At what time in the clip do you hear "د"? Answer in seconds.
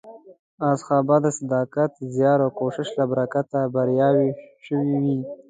1.23-1.25